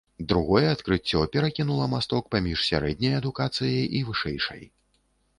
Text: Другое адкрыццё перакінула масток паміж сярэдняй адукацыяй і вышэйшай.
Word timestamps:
Другое 0.29 0.61
адкрыццё 0.75 1.19
перакінула 1.35 1.85
масток 1.91 2.23
паміж 2.35 2.63
сярэдняй 2.69 3.13
адукацыяй 3.19 3.85
і 3.99 4.01
вышэйшай. 4.09 4.63